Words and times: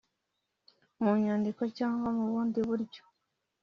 mu 1.01 1.11
nyandiko 1.23 1.63
cyangwa 1.77 2.09
mu 2.17 2.23
bundi 2.31 2.59
buryo 2.67 3.01